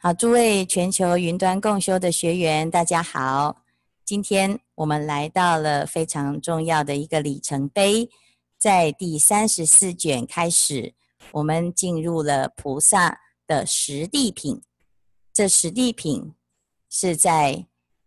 [0.00, 3.64] 好，诸位全球云端共修的学员，大家好。
[4.04, 8.08] 今天我们来到了非常重要的一个里程碑，
[8.56, 10.94] 在第三十四卷开始，
[11.32, 14.62] 我们进入了菩萨的十地品。
[15.32, 16.32] 这十地品
[16.88, 17.66] 是在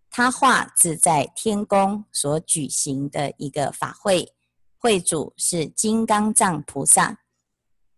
[0.09, 4.31] 他化自在天宫所举行的一个法会，
[4.77, 7.19] 会主是金刚藏菩萨，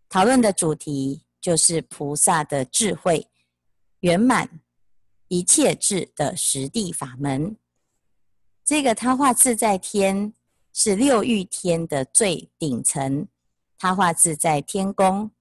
[0.09, 3.27] 讨论的主题就是菩萨的智慧。
[4.03, 4.59] 圆满
[5.29, 7.55] 一切智的实地法门，
[8.65, 10.33] 这个他化自在天
[10.73, 13.27] 是六欲天的最顶层。
[13.77, 15.31] 他化自在天宫，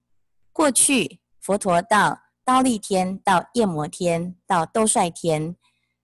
[0.52, 5.56] 过去佛陀到忉利天、到焰摩天、到兜率天，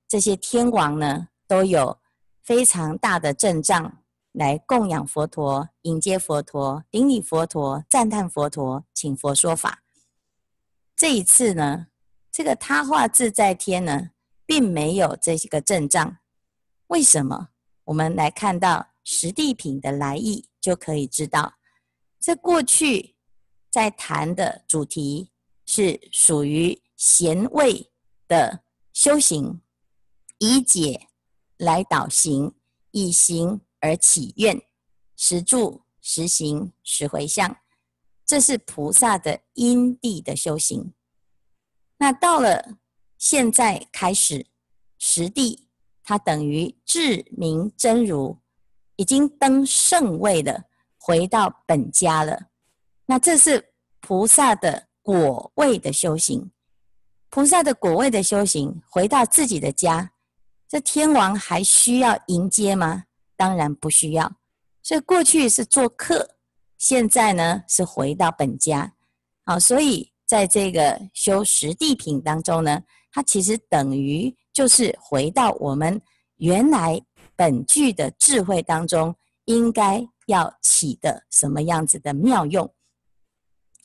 [0.08, 2.00] 这些天王呢，都有
[2.42, 9.84] 非常大的阵仗来供养佛陀、迎接佛陀、顶礼佛陀、赞叹佛陀、请佛说法。
[10.96, 11.86] 这一次呢，
[12.30, 14.10] 这个他化自在天呢，
[14.46, 16.18] 并没有这个阵仗，
[16.88, 17.48] 为什么？
[17.84, 21.54] 我们来看到十地品的来意，就可以知道，
[22.20, 23.16] 这过去
[23.70, 25.30] 在谈的主题
[25.66, 27.90] 是属于贤位
[28.26, 29.62] 的修行，
[30.38, 31.08] 以解
[31.56, 32.54] 来导行，
[32.90, 34.60] 以行而起愿，
[35.16, 37.56] 实住、实行、实回向，
[38.26, 40.92] 这是菩萨的因地的修行。
[42.00, 42.76] 那到了
[43.18, 44.46] 现在开始，
[44.98, 45.68] 实地
[46.04, 48.38] 它等于智明真如，
[48.94, 50.64] 已经登圣位了，
[50.96, 52.46] 回到本家了。
[53.06, 56.52] 那这是菩萨的果位的修行，
[57.30, 60.12] 菩萨的果位的修行，回到自己的家，
[60.68, 63.06] 这天王还需要迎接吗？
[63.36, 64.36] 当然不需要。
[64.84, 66.36] 所以过去是做客，
[66.76, 68.94] 现在呢是回到本家。
[69.44, 70.12] 好，所以。
[70.28, 75.98] 在这个修实地品当中呢，它其实等于就是回到我们
[76.36, 77.00] 原来
[77.34, 82.70] 本具的智慧当中，应该要起的什么样子的妙用。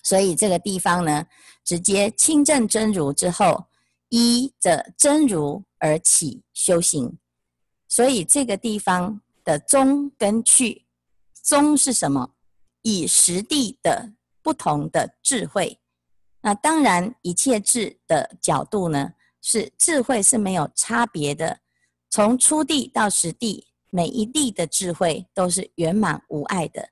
[0.04, 1.26] 所以这个地方呢，
[1.64, 3.68] 直接亲证真如之后，
[4.10, 7.18] 依着真如而起修行。
[7.88, 10.86] 所以这个地方的宗跟趣，
[11.42, 12.32] 宗是什么？
[12.82, 15.80] 以实地的不同的智慧。
[16.46, 21.60] 那当然，一切智的角度呢，是智慧是没有差别的。
[22.10, 26.90] 从初地到十地，每一地的智慧都是圆满无碍的。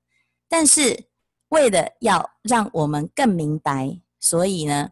[0.47, 1.03] 但是，
[1.49, 4.91] 为了要让我们更明白，所以呢，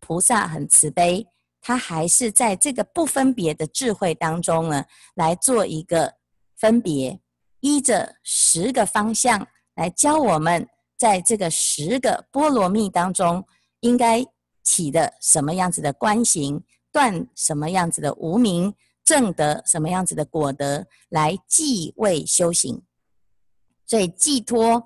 [0.00, 1.28] 菩萨很慈悲，
[1.60, 4.84] 他还是在这个不分别的智慧当中呢，
[5.14, 6.14] 来做一个
[6.56, 7.20] 分别，
[7.60, 9.46] 依着十个方向
[9.76, 13.46] 来教我们，在这个十个波罗蜜当中。
[13.80, 14.24] 应该
[14.62, 18.74] 起的什么样子的观行，断什么样子的无明，
[19.04, 22.82] 证得什么样子的果德，来继位修行。
[23.86, 24.84] 所以寄托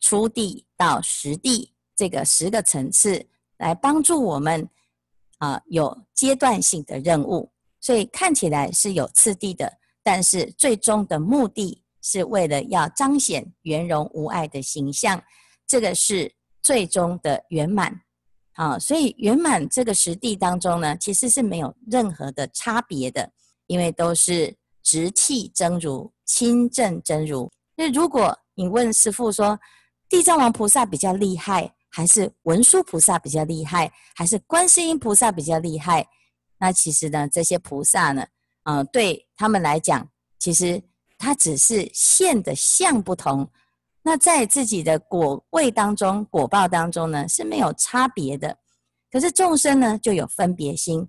[0.00, 3.26] 初地到十地这个十个层次，
[3.58, 4.68] 来帮助我们
[5.38, 7.52] 啊有阶段性的任务。
[7.80, 15.22] 所以看起来是有次第的，但是最终的目的是为了要彰显圆融无碍的形象，
[15.66, 18.00] 这个是最终的圆满。
[18.58, 23.30] 啊，所以圆满这个实地当中呢，其实是没有任何的差别的，
[23.68, 24.52] 因为都是
[24.82, 27.48] 直气真如、亲证真如。
[27.76, 29.56] 那如果你问师父说，
[30.08, 36.04] 地藏王菩萨比较厉害，还是文殊菩萨比较厉害，还是观世音菩萨比较厉害？
[36.58, 38.26] 那其实呢，这些菩萨呢，
[38.64, 40.10] 啊，对他们来讲，
[40.40, 40.82] 其实
[41.16, 43.48] 他只是现的相不同。
[44.08, 48.56] 那在自己的果位当中、果报当中呢，是没有差别的。
[49.12, 51.06] 可是众生呢，就有分别心，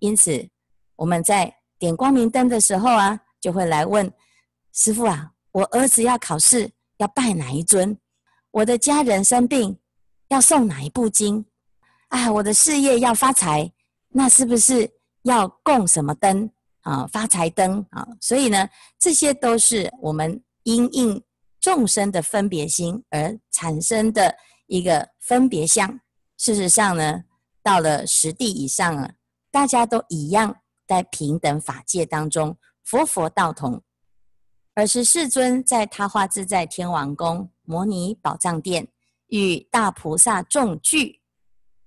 [0.00, 0.46] 因此
[0.96, 4.12] 我们在点光明灯的时候啊，就会来问
[4.74, 7.96] 师傅啊：我儿子要考试，要拜哪一尊？
[8.50, 9.78] 我的家人生病，
[10.28, 11.42] 要送哪一部经？
[12.08, 13.72] 啊，我的事业要发财，
[14.10, 14.90] 那是不是
[15.22, 16.50] 要供什么灯
[16.82, 17.06] 啊？
[17.06, 18.06] 发财灯啊？
[18.20, 18.68] 所以呢，
[18.98, 21.22] 这些都是我们因应。
[21.62, 24.36] 众生的分别心而产生的
[24.66, 26.00] 一个分别相。
[26.36, 27.22] 事实上呢，
[27.62, 29.12] 到了十地以上啊，
[29.52, 30.56] 大家都一样，
[30.88, 33.80] 在平等法界当中，佛佛道同。
[34.74, 38.88] 尔时世尊在他化自在天王宫摩尼宝藏殿，
[39.28, 41.20] 与大菩萨众聚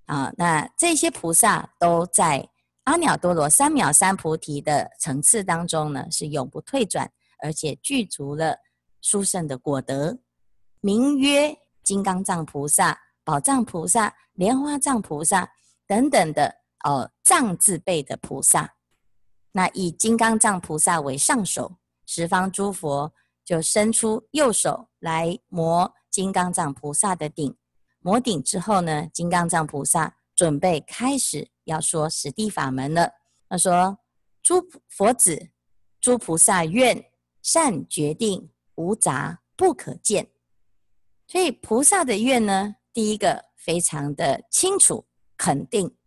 [0.05, 2.47] 啊，那这些菩萨都在
[2.85, 7.11] 阿耨多罗三藐三菩提的层次当中呢，是永不退转，
[7.43, 8.59] 而且具足了。
[9.05, 10.17] 殊胜的果德，
[10.81, 15.47] 名曰金刚藏菩萨、宝藏菩萨、莲花藏菩萨
[15.85, 18.77] 等等的哦藏字辈的菩萨。
[19.51, 23.13] 那以金刚藏菩萨为上首，十方诸佛
[23.45, 27.55] 就伸出右手来摩金刚藏菩萨的顶。
[27.99, 33.11] 摩顶之后呢，金刚藏菩萨准备开始要说十地法门了。
[33.47, 33.99] 他说
[34.41, 34.55] ：“诸
[34.89, 35.51] 佛子，
[36.01, 37.05] 诸菩萨愿
[37.43, 40.29] 善决定，无杂不可见。”
[41.27, 45.97] 所以菩萨的愿呢，第一个非常的清楚、肯定，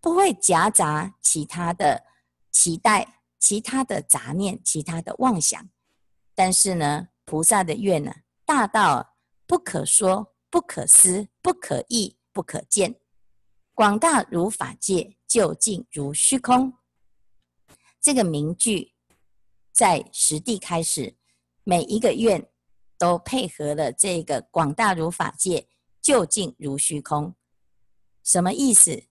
[0.00, 2.04] 不会夹杂其他的
[2.50, 5.68] 期待、其他的杂念、其他的妄想。
[6.34, 8.12] 但是呢，菩萨的愿呢，
[8.46, 9.16] 大到
[9.46, 12.98] 不可说、不可思、不可议、不可见，
[13.74, 16.72] 广大如法界，究竟如虚空。
[18.00, 18.94] 这个名句
[19.70, 21.17] 在实地开始，
[21.68, 22.48] 每一个愿。
[23.00, 25.68] 都配合了这个广大如法界，
[26.02, 27.32] 究竟如虚空，
[28.24, 29.04] 什么意思？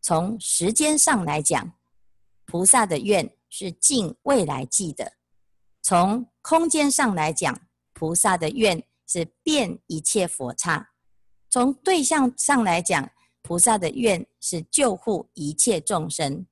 [0.00, 1.74] 从时间上来讲，
[2.46, 5.04] 菩萨的愿是尽未来际的；
[5.82, 7.60] 从空间上来讲，
[7.92, 10.82] 菩萨的愿是遍一切佛刹；
[11.50, 13.10] 从对象上来讲，
[13.42, 16.46] 菩萨的愿是救护一切众生；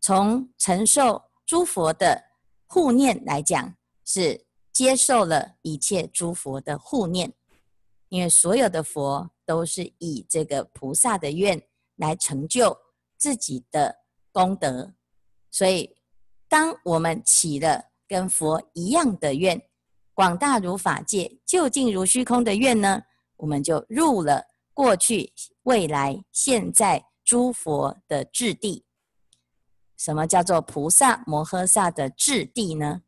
[0.00, 2.24] 从承受诸佛的
[2.66, 4.45] 护念来讲，是。
[4.76, 7.32] 接受了一切诸佛的护念，
[8.10, 12.76] 因为所有的佛都是以这个菩萨的愿来成就
[13.16, 13.96] 自己的
[14.30, 14.92] 功德，
[15.50, 15.96] 所以
[16.46, 19.58] 当我们起了跟佛一样的愿，
[20.12, 23.02] 广大如法界，究竟如虚空的愿呢，
[23.36, 24.44] 我们就入了
[24.74, 25.32] 过去、
[25.62, 28.84] 未来、现在诸佛的智地。
[29.96, 33.00] 什么叫做菩萨摩诃萨的智地呢？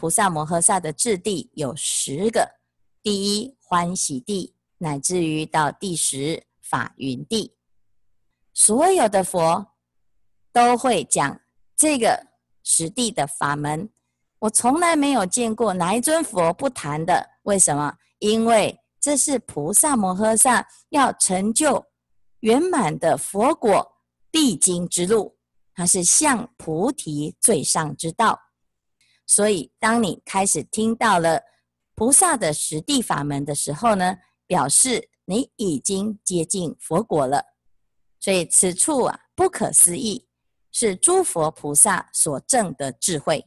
[0.00, 2.52] 菩萨摩诃萨的智地有十个，
[3.02, 7.54] 第一欢喜地，乃至于到第十法云地，
[8.54, 9.74] 所有的佛
[10.54, 11.38] 都会讲
[11.76, 12.28] 这个
[12.62, 13.90] 十地的法门。
[14.38, 17.94] 我从来没有见过哪一尊佛不谈的，为什么？
[18.20, 21.84] 因为这是菩萨摩诃萨要成就
[22.38, 23.86] 圆满的佛果
[24.30, 25.36] 必经之路，
[25.74, 28.40] 它是向菩提最上之道。
[29.32, 31.40] 所以，当你开始听到了
[31.94, 37.44] 菩萨的十地法门的时候呢，表示你已经接近佛果了。
[38.18, 40.26] 所以此处啊，不可思议，
[40.72, 43.46] 是诸佛菩萨所证的智慧。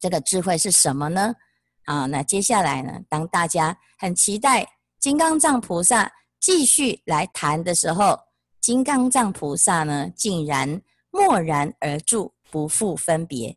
[0.00, 1.36] 这个智慧是什么呢？
[1.84, 4.66] 啊，那接下来呢，当大家很期待
[4.98, 8.18] 金刚藏菩萨继续来谈的时候，
[8.60, 10.82] 金刚藏菩萨呢，竟然
[11.12, 13.56] 默然而住，不复分别。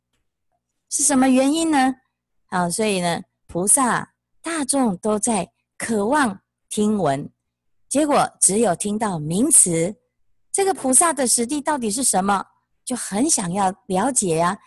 [0.98, 1.94] 是什么原因呢？
[2.46, 6.40] 啊，所以呢，菩萨大众都在渴望
[6.70, 7.30] 听闻，
[7.90, 9.94] 结果只有听到名词，
[10.54, 12.46] 这个菩萨的实地到底是什么，
[12.86, 14.58] 就很想要了解呀、啊。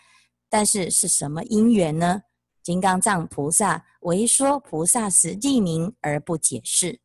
[0.47, 2.21] 但是是什么因缘呢？
[2.61, 6.99] 金刚藏菩萨唯说菩萨实地名而不解释，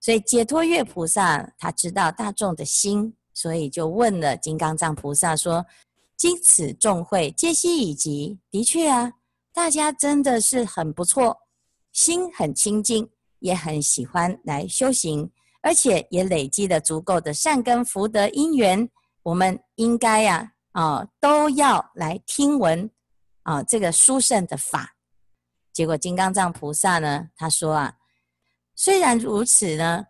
[0.00, 5.66] 所以解脱月菩萨他知道大众的心，所以就问了金刚藏菩萨说。
[6.24, 9.12] 经此众会皆悉已集，的确啊，
[9.52, 11.36] 大家真的是很不错，
[11.92, 13.10] 心很清净，
[13.40, 15.30] 也很喜欢来修行，
[15.60, 18.88] 而且也累积了足够的善根福德因缘。
[19.22, 22.90] 我们应该呀，啊，都要来听闻
[23.42, 24.96] 啊这个殊胜的法。
[25.74, 27.96] 结果金刚藏菩萨呢，他说啊，
[28.74, 30.06] 虽然如此呢，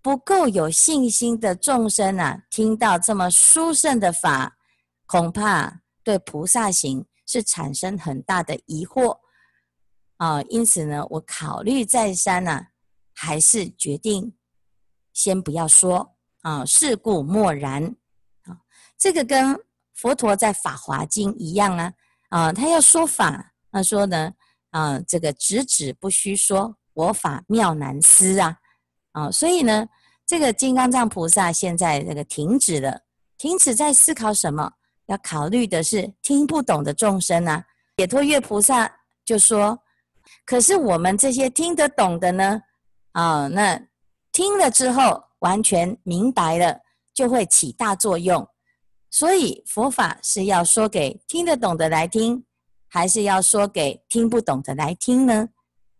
[0.00, 4.56] 不够有信心的众生啊，听到这么殊胜的法。
[5.06, 9.18] 恐怕对菩萨行是产生很大的疑惑
[10.16, 12.68] 啊，因此呢，我考虑再三呢、啊，
[13.14, 14.34] 还是决定
[15.12, 17.84] 先不要说啊，是故默然
[18.42, 18.58] 啊。
[18.98, 19.58] 这个跟
[19.94, 21.92] 佛陀在《法华经》一样啊
[22.30, 24.32] 啊，他要说法，他说呢
[24.70, 28.56] 啊，这个直指不虚说，我法妙难思啊
[29.12, 29.88] 啊，所以呢，
[30.26, 33.02] 这个金刚藏菩萨现在这个停止了，
[33.36, 34.72] 停止在思考什么。
[35.06, 37.64] 要考虑的是听不懂的众生啊，
[37.96, 38.90] 解脱月菩萨
[39.24, 39.78] 就说
[40.46, 42.60] ：“可是我们这些听得懂的呢？
[43.12, 43.80] 啊，那
[44.32, 46.80] 听了之后完全明白了，
[47.12, 48.46] 就会起大作用。
[49.10, 52.44] 所以佛法是要说给听得懂的来听，
[52.88, 55.48] 还是要说给听不懂的来听呢？”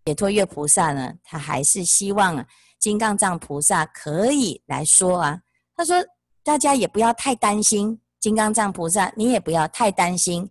[0.04, 2.46] 解脱月菩萨呢，他还是希望啊
[2.78, 5.40] 金刚藏菩萨可以来说啊。
[5.76, 5.96] 他说
[6.44, 10.48] ：“大家也不要太担心。”金刚藏菩萨，你也不要太担心，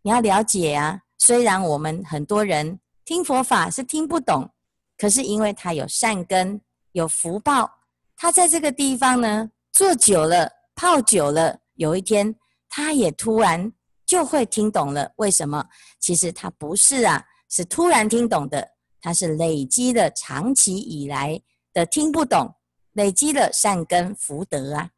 [0.00, 0.98] 你要了解啊。
[1.18, 4.48] 虽然我们很多人听佛法是听不懂，
[4.96, 6.58] 可是因为他有善根、
[6.92, 7.70] 有福报，
[8.16, 12.34] 他在这个地方呢做久了，泡久了，有一天
[12.70, 13.70] 他也突然
[14.06, 15.12] 就会听懂了。
[15.16, 15.62] 为什么？
[16.00, 18.66] 其实他不是啊，是突然听懂的，
[19.02, 21.38] 他是累积了长期以来
[21.74, 22.54] 的听不懂，
[22.92, 24.88] 累积了善根福德啊。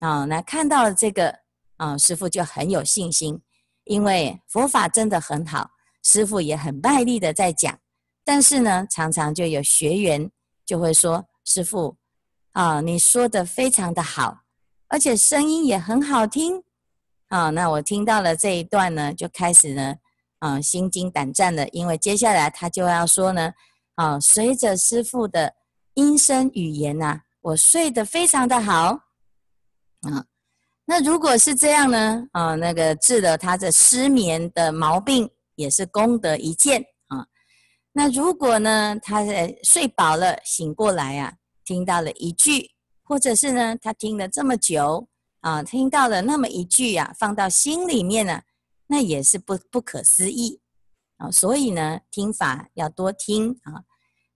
[0.00, 1.41] 啊，那看到了这个
[1.82, 3.42] 啊，师傅就很有信心，
[3.82, 5.68] 因为佛法真的很好，
[6.04, 7.76] 师傅也很卖力的在讲。
[8.24, 10.30] 但是呢，常常就有学员
[10.64, 11.96] 就会说：“师傅。”
[12.54, 14.42] 啊，你说的非常的好，
[14.86, 16.62] 而且声音也很好听。
[17.28, 19.96] 啊，那我听到了这一段呢，就开始呢，
[20.38, 23.52] 啊，心惊胆战的，因为接下来他就要说呢，
[23.96, 25.52] 啊，随着师傅的
[25.94, 29.00] 音声语言呐、我睡得非常的好。
[30.02, 30.26] 啊，
[30.84, 37.26] 那如果是这样呢，啊，那个治了他的失眠的毛病，也是功德一件啊。
[37.92, 41.34] 那如果呢，他在睡饱了醒过来啊。
[41.64, 42.72] 听到了一句，
[43.04, 45.08] 或者是呢，他听了这么久
[45.42, 48.42] 啊，听到了那么一句呀、啊，放到心里面呢，
[48.88, 50.60] 那也是不不可思议
[51.18, 51.30] 啊。
[51.30, 53.80] 所以呢，听法要多听啊。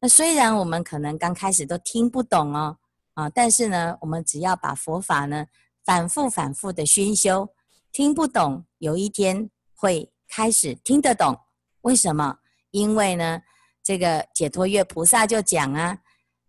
[0.01, 2.79] 那虽然我们可能刚开始都听不懂哦，
[3.15, 5.45] 啊，但是呢，我们只要把佛法呢
[5.87, 7.49] 反复反复的熏修，
[7.93, 11.39] 听不懂，有一天会开始听得懂。
[11.83, 12.39] 为什么？
[12.73, 13.41] 因为呢，
[13.85, 15.97] 这个解脱月菩萨就讲啊。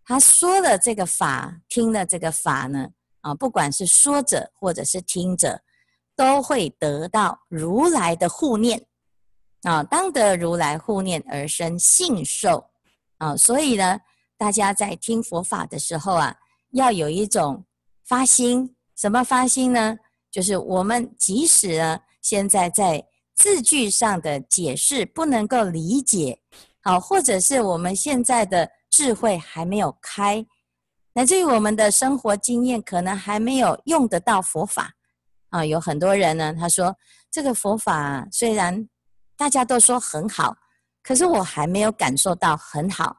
[0.04, 2.88] 他说了这个法，听了这个法呢，
[3.20, 5.62] 啊，不管是说者或者是听者，
[6.16, 8.84] 都会得到如来的护念，
[9.62, 12.68] 啊，当得如来护念而生信受，
[13.18, 14.00] 啊，所以呢，
[14.36, 16.34] 大家在听佛法的时候啊，
[16.72, 17.64] 要有一种
[18.04, 19.96] 发心，什么发心呢？
[20.30, 23.02] 就是我们即使呢，现在在
[23.34, 26.38] 字句上的解释不能够理解，
[26.82, 28.68] 好，或者是我们现在的。
[28.90, 30.44] 智慧还没有开，
[31.12, 34.90] 乃至于我们的生活经验可能还没有用得到佛法
[35.50, 35.62] 啊。
[35.62, 36.96] 有很多人呢，他说
[37.30, 38.88] 这个佛法虽然
[39.36, 40.56] 大家都说很好，
[41.02, 43.14] 可是我还没有感受到很好。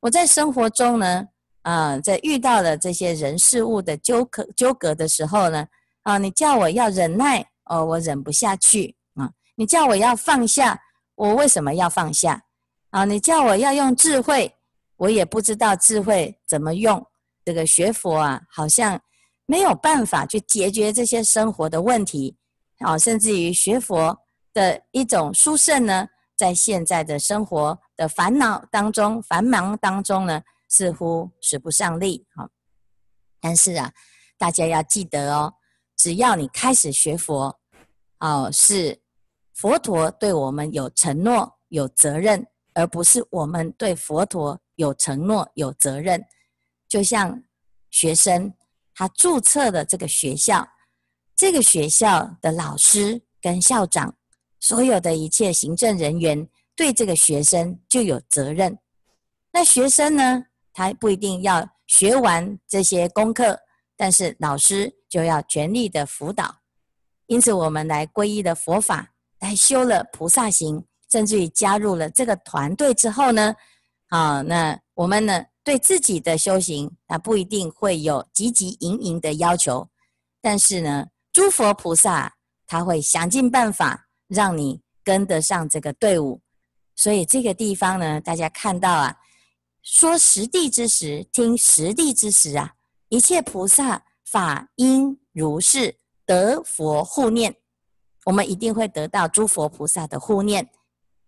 [0.00, 1.24] 我在生活中呢，
[1.66, 5.66] 啊，在遇到了这些人事物的纠葛纠葛的时候呢，
[6.04, 9.28] 啊，你叫我要忍耐，哦，我忍不下去啊。
[9.56, 10.80] 你叫我要放下，
[11.16, 12.40] 我为什么要放下？
[12.90, 14.54] 啊，你叫我要用智慧。
[14.96, 17.04] 我也不知道智慧怎么用，
[17.44, 18.98] 这个学佛啊，好像
[19.44, 22.36] 没有办法去解决这些生活的问题，
[22.78, 24.16] 啊，甚至于学佛
[24.54, 26.06] 的一种殊胜呢，
[26.36, 32.48] 在现在的生活的烦恼当中、繁忙当中呢，似乎使不上力，啊。
[33.40, 33.92] 但是啊，
[34.38, 35.54] 大家要记得哦，
[35.96, 37.58] 只要你开始学佛，
[38.20, 39.00] 哦，是
[39.54, 44.60] 佛陀对我们有承诺、有责任，而不是我们对佛陀。
[44.76, 46.22] 有承诺，有责任，
[46.86, 47.42] 就像
[47.90, 48.52] 学生
[48.94, 50.68] 他注册的这个学校，
[51.34, 54.14] 这个学校的老师跟校长，
[54.60, 56.46] 所有的一切行政人员
[56.76, 58.78] 对这个学生就有责任。
[59.50, 60.44] 那学生呢，
[60.76, 63.58] 他不一定要学完这些功课，
[63.96, 66.54] 但是老师就要全力的辅导。
[67.28, 73.54] 因此，我们来皈依的佛法，来修了菩萨行，甚至于加入了这个团队之后呢，
[74.10, 79.88] 啊，那我们呢，对自己的修行，那不一定会有汲汲营营的要求，
[80.42, 82.34] 但是呢，诸佛菩萨
[82.66, 86.42] 他会想尽办法让你跟得上这个队伍。
[86.94, 89.16] 所以这个地方呢，大家看到啊，
[89.86, 92.74] 说实地之时，听实地之时啊，
[93.08, 97.54] 一切菩萨法应如是得佛护念，
[98.24, 100.68] 我们一定会得到诸佛菩萨的护念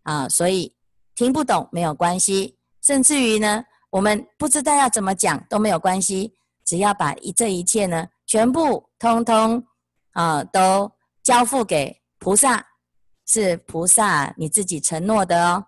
[0.02, 0.28] 啊。
[0.28, 0.74] 所以
[1.14, 2.58] 听不懂没有关系。
[2.82, 6.34] 甚至于呢，我们不知道要怎么讲都没有关系，
[6.64, 9.64] 只要把一这一切呢，全部通通
[10.14, 10.90] 啊都
[11.22, 12.66] 交付给菩萨，
[13.24, 15.64] 是菩萨你自己承诺的哦，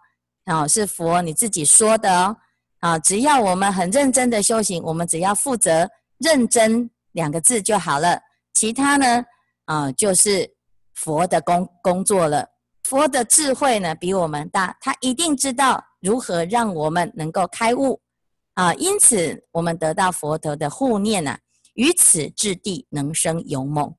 [0.47, 2.37] 啊是佛你自己说的哦，
[2.81, 8.21] 啊只要我们很认真的修行，我们只要负责认真两个字就好了，
[8.53, 9.25] 其他呢
[9.65, 10.51] 啊就是
[10.95, 12.47] 佛的工工作了，
[12.85, 15.85] 佛的智慧呢比我们大，他一定知道。
[16.03, 18.01] 如何让我们能够开悟
[18.55, 18.73] 啊？
[18.77, 21.39] 因此，我们得到佛陀的护念呢、啊，
[21.75, 23.95] 于此智地能生勇猛。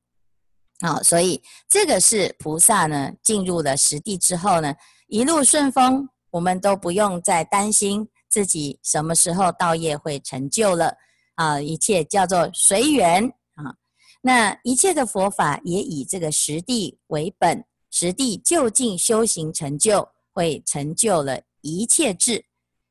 [0.80, 4.74] 啊，所以这个是菩萨呢进入了实地之后呢，
[5.10, 10.96] 一路顺风，我们都不用再担心自己什么时候道业会成就了
[11.36, 13.76] 啊，一切叫做随缘啊。
[14.22, 21.42] 那一切的佛法也以这个实地为本，实地就近修行成就，会成就了。
[21.60, 22.46] 一切智，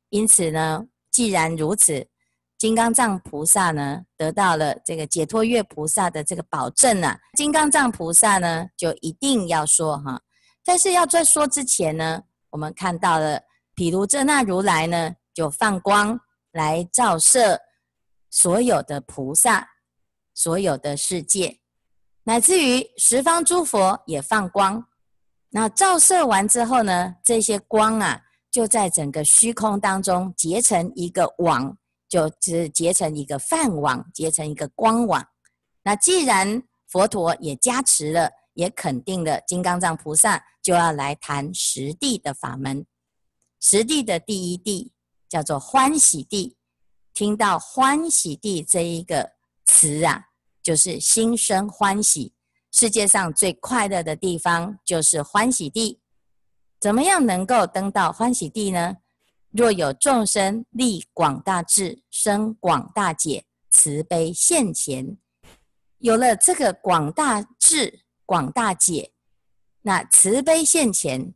[0.09, 2.07] 因此呢，既然如此，
[2.57, 10.21] 金刚藏菩萨呢得到了这个解脱月菩萨的这个保证啊，金刚藏菩萨呢就一定要说哈。
[10.63, 12.21] 但是要在说之前呢，
[12.51, 13.41] 我们看到了
[13.73, 16.19] 毗卢遮那如来呢就放光
[16.51, 17.59] 来照射
[18.29, 19.69] 所有的菩萨，
[20.33, 21.59] 所有的世界，
[22.23, 24.87] 乃至于十方诸佛也放光。
[25.49, 31.77] 那照射完之后呢，这些光啊就在整个虚空当中结成一个网。
[32.11, 35.25] 就只结成一个饭网，结成一个光网。
[35.81, 42.85] 那既然佛陀也加持了，也肯定了金刚藏菩萨就要来谈十地的法门。
[43.61, 44.91] 十地的第一地
[45.31, 46.57] 叫做欢喜地。
[47.13, 49.31] 听到欢喜地这一个
[49.63, 50.25] 词啊，
[50.61, 52.33] 就是心生欢喜。
[52.69, 56.01] 世界上最快乐的地方就是欢喜地。
[56.81, 58.97] 怎么样能够登到欢喜地呢？
[59.51, 65.17] 若有众生立广大智，生广大解，慈悲现前，
[65.99, 69.13] 有了这个广大智、广大解，
[69.81, 71.33] 那慈悲现前，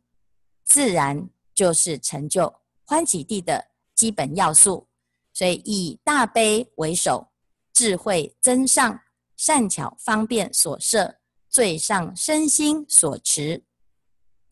[0.64, 4.86] 自然就是成就欢喜地的基本要素。
[5.32, 7.26] 所以以大悲为首，
[7.72, 9.00] 智慧增上，
[9.36, 11.16] 善巧方便所摄，
[11.50, 13.64] 最上身心所持。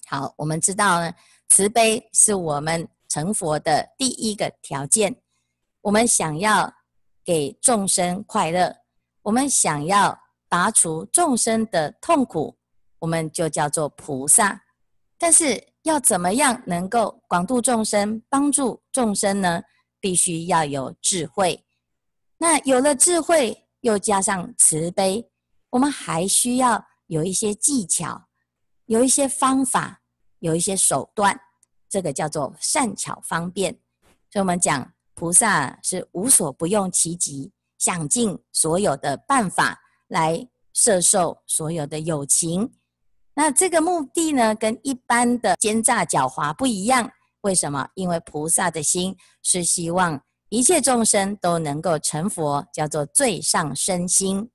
[0.07, 1.13] 好，我们知道呢，
[1.51, 2.89] 慈悲是我们。
[3.07, 5.15] 成佛的第一个条件，
[5.83, 6.75] 我们想要
[7.23, 8.77] 给众生快乐，
[9.23, 12.59] 我们想要拔除众生的痛苦，
[12.99, 14.65] 我们就叫做菩萨。
[15.17, 19.63] 但是要怎么样能够广度众生、帮助众生呢？
[20.01, 21.65] 必须要有智慧。
[22.37, 25.27] 那有了智慧，又加上慈悲，
[25.71, 28.27] 我们还需要有一些技巧，
[28.87, 30.03] 有一些方法，
[30.41, 31.41] 有一些手段。
[31.89, 33.73] 这个叫做善巧方便，
[34.31, 42.73] 所以我们讲菩萨是无所不用其极，想尽所有的办法来摄受所有的有情。
[43.35, 47.11] 那这个目的呢，跟一般的奸诈狡猾不一样。
[47.41, 47.89] 为什么？
[47.95, 54.49] 因为菩萨的心是希望一切众生都能够成佛，叫做最上身心。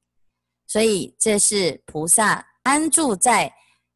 [0.65, 3.53] 所以这是菩萨安住在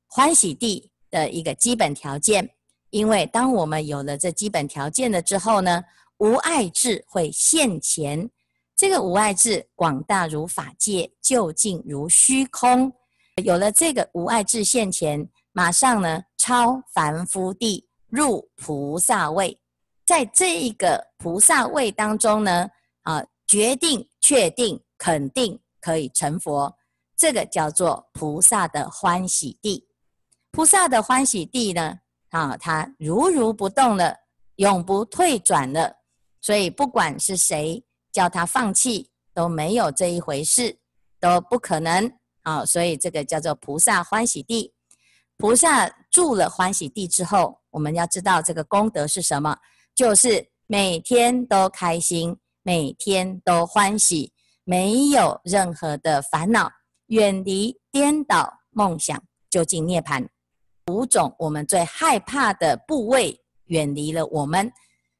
[0.07, 2.49] 欢喜地的一个基本条件。
[2.89, 5.83] 因为当我们有了这基本条件了之后呢，
[6.17, 8.29] 无爱智会现前。
[8.75, 12.93] 这个无爱智广大如法界，究竟如虚空。
[13.41, 19.59] 有了这个无爱智现前，马上呢超凡夫地入菩萨位，
[20.05, 22.69] 在这一个菩萨位当中呢，
[23.01, 26.75] 啊，决定、确定、肯定可以成佛。
[27.17, 29.87] 这个叫做菩萨的欢喜地。
[30.51, 34.15] 菩萨的欢喜地呢，啊，他如如不动了，
[34.57, 35.91] 永不退转了，
[36.39, 40.77] 所以不管是谁叫他放弃，都没有这一回事，
[41.19, 42.11] 都不可能
[42.43, 42.63] 啊。
[42.65, 44.73] 所以这个叫做菩萨欢喜地。
[45.35, 49.57] 菩萨住了欢喜地之后，我们要知道这个功德是什么，
[49.95, 54.31] 就是每天都开心，每天都欢喜，
[54.63, 56.71] 没有任何的烦恼，
[57.07, 60.25] 远离颠倒梦想，究竟涅槃。
[60.91, 64.71] 五种我们最害怕的部位远离了我们，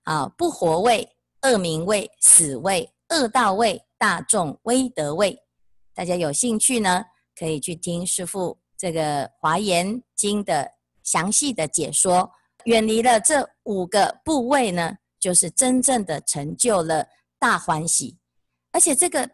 [0.03, 1.09] 啊，不活位、
[1.41, 5.37] 恶名位、死位、恶道位、大众威德位。
[5.93, 7.03] 大家有兴趣呢，
[7.37, 10.71] 可以去听师父这个《华严经》的
[11.03, 12.31] 详细的解说。
[12.65, 17.05] 远离了这五个部位呢，就是真正的成就了
[17.37, 18.17] 大欢喜。
[18.71, 19.29] 而且这个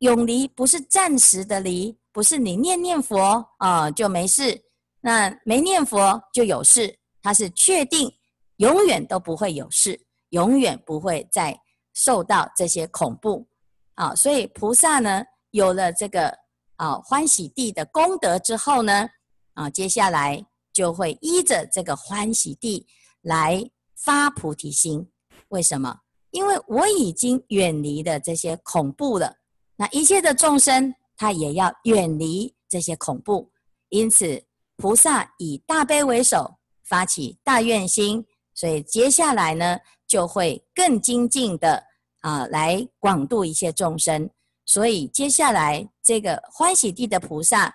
[0.00, 4.62] 永离不是暂时的离，不是你念念佛啊就没事。
[5.00, 8.10] 那没念佛就有事，他是确定
[8.56, 9.98] 永远都不会有事，
[10.30, 11.58] 永远不会再
[11.94, 13.46] 受到这些恐怖
[13.94, 14.14] 啊。
[14.14, 16.34] 所以菩萨呢，有了这个
[16.76, 19.08] 啊欢喜地的功德之后呢，
[19.54, 22.86] 啊，接下来就会依着这个欢喜地
[23.22, 25.08] 来发菩提心。
[25.48, 26.00] 为什么？
[26.30, 29.36] 因为我已经远离了这些恐怖了，
[29.76, 33.50] 那一切的众生他也要远离这些恐怖，
[33.88, 34.44] 因此。
[34.76, 41.80] 菩萨以大悲为首，发起大愿心，所以接下来呢，就会更精进的
[42.22, 44.28] 啊，来广度一切众生。
[44.64, 47.74] 所以接下来这个欢喜地的菩萨，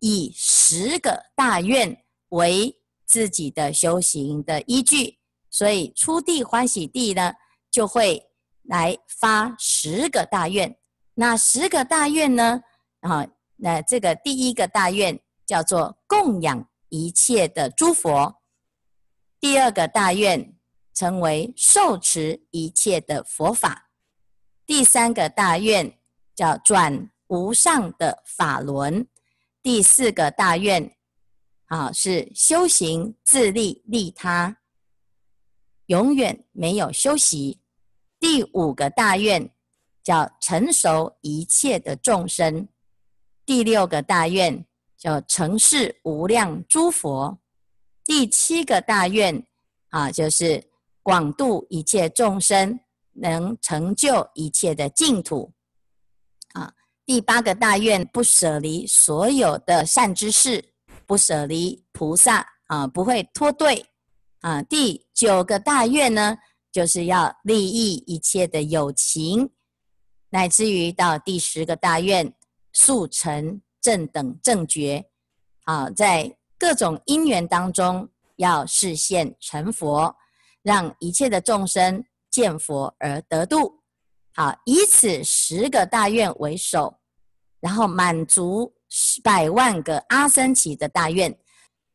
[0.00, 5.18] 以十个大愿为自己的修行的依据，
[5.50, 7.32] 所以初地欢喜地呢，
[7.70, 8.30] 就会
[8.62, 10.76] 来发十个大愿。
[11.14, 12.62] 那十个大愿呢，
[13.00, 15.20] 啊，那这个第一个大愿。
[15.48, 18.42] 叫做供养一切的诸佛，
[19.40, 20.54] 第二个大愿
[20.92, 23.88] 称为受持一切的佛法，
[24.66, 25.97] 第三个大愿
[26.38, 29.04] 叫转无上的法轮，
[29.60, 30.94] 第四个大愿
[31.66, 34.58] 啊是修行自利利他，
[35.86, 37.58] 永远没有休息。
[38.20, 39.50] 第五个大愿
[40.00, 42.68] 叫成熟一切的众生，
[43.44, 44.64] 第六个大愿
[44.96, 47.36] 叫成事无量诸佛，
[48.04, 49.44] 第七个大愿
[49.88, 50.70] 啊就是
[51.02, 52.78] 广度一切众生，
[53.14, 55.52] 能成就一切的净土。
[57.08, 60.62] 第八个大愿，不舍离所有的善知识，
[61.06, 63.86] 不舍离菩萨啊，不会脱队
[64.42, 64.62] 啊。
[64.64, 66.36] 第九个大愿呢，
[66.70, 69.48] 就是要利益一切的友情，
[70.28, 72.30] 乃至于到第十个大愿，
[72.74, 75.06] 速成正等正觉
[75.64, 80.14] 啊，在各种因缘当中要示现成佛，
[80.60, 83.80] 让一切的众生见佛而得度。
[84.34, 86.97] 好，以此十个大愿为首。
[87.60, 88.72] 然后满足
[89.22, 91.36] 百万个阿僧祇的大愿，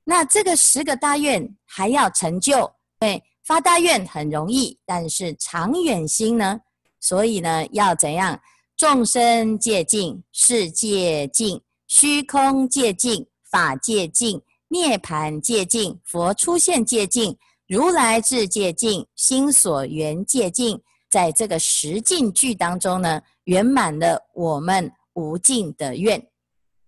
[0.03, 2.71] 那这个十个大愿还要成就。
[2.99, 6.59] 对，发大愿很容易，但是长远心呢？
[6.99, 8.39] 所以呢，要怎样？
[8.77, 24.91] 众生界尽，世界尽，虚空界尽，法界尽，涅槃界尽，佛出现界尽，如来智界尽，心所缘界尽，在这个十尽句当中呢，圆满了我们。
[25.13, 26.27] 无尽的愿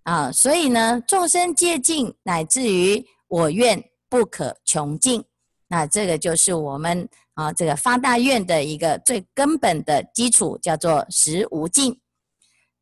[0.04, 5.24] 啊，所以呢，众生皆尽，乃至于我愿不可穷尽。
[5.68, 12.00] 那这个就是我们啊，这个发大愿的一个最根本的基础，叫做实无尽。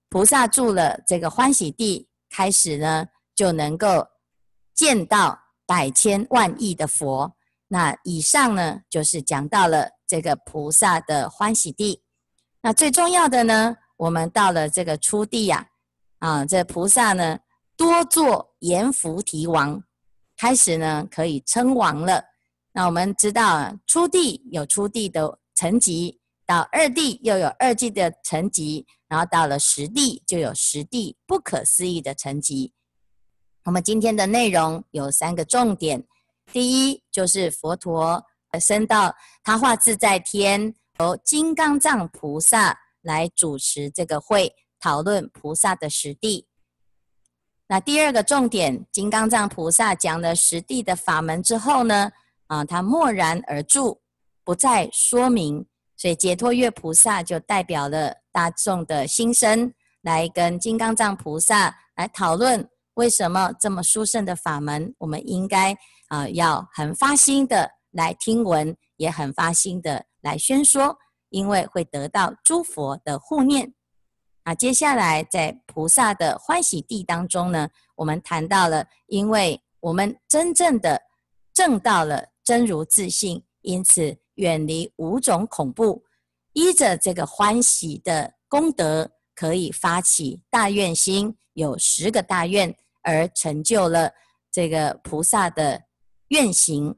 [0.10, 4.06] 菩萨住了这个欢喜地，开始呢，就能够
[4.76, 7.34] 见到百千万亿的佛。
[7.70, 12.04] 那以上呢，就是讲到了这个菩萨的欢喜地。
[12.62, 15.66] 那最重要的呢，我们到了这个初地呀，
[16.20, 17.40] 啊，这菩萨呢
[17.78, 19.82] 多做阎浮提王，
[20.36, 22.22] 开始呢可以称王了。
[22.74, 32.74] 那我们知道啊，初地有初地的层级，到二地又有二地的层级，然后到了十地就有十地不可思议的层级。
[33.64, 36.04] 我们今天的内容有三个重点，
[36.52, 38.22] 第一就是佛陀
[38.60, 42.82] 升到他化自在天，由金刚藏菩萨。
[43.04, 46.48] 来主持这个会，讨论菩萨的实地。
[47.68, 52.12] 那第二个重点，金刚藏菩萨讲了实地的法门之后呢，
[52.48, 54.02] 啊，他默然而住，
[54.44, 55.66] 不再说明。
[55.96, 65.74] 所以解脱月菩萨就代表了大众的心声，来跟金刚藏菩萨来讨论为什么这么殊胜的法门，我们应该
[66.10, 70.98] 啊要很发心的来听闻，也很发心的来宣说。
[71.34, 73.74] 因为会得到诸佛的护念，
[74.44, 81.02] 啊，接下来在菩萨的欢喜地当中呢，我们谈到了，因为我们真正的
[81.52, 86.04] 证到了真如自性，因此远离五种恐怖，
[86.54, 94.12] 依着这个欢喜的功德，可以发起大愿心，有十个大愿，而成就了
[94.52, 95.82] 这个菩萨的
[96.28, 96.96] 愿行，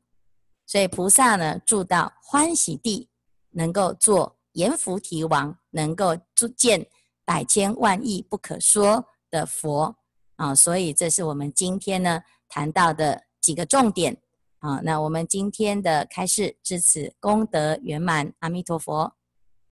[0.68, 3.10] 所以菩萨呢住到欢喜地。
[3.56, 6.86] 能够做阎浮提王，能够住见
[7.26, 9.96] 百千万亿不可说的佛
[10.36, 14.16] 啊，所以这是我们今天呢谈到的几个重点
[14.60, 14.80] 啊。
[14.84, 19.16] 那我们今天的开示至此功德圆满，阿弥陀佛。